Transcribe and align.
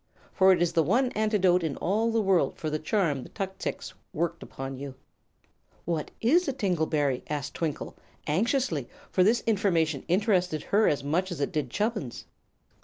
For 0.33 0.51
it 0.51 0.63
is 0.63 0.73
the 0.73 0.81
one 0.81 1.11
antidote 1.11 1.61
in 1.61 1.75
all 1.77 2.11
the 2.11 2.23
world 2.23 2.57
for 2.57 2.71
the 2.71 2.79
charm 2.79 3.21
the 3.21 3.29
tuxix 3.29 3.93
worked 4.13 4.41
upon 4.41 4.79
you." 4.79 4.95
"What 5.85 6.09
is 6.21 6.47
a 6.47 6.53
tingle 6.53 6.87
berry?" 6.87 7.21
asked 7.29 7.53
Twinkle, 7.53 7.95
anxiously, 8.25 8.89
for 9.11 9.23
this 9.23 9.43
information 9.45 10.03
interested 10.07 10.63
her 10.63 10.87
as 10.87 11.03
much 11.03 11.31
as 11.31 11.39
it 11.39 11.51
did 11.51 11.69
Chubbins. 11.69 12.25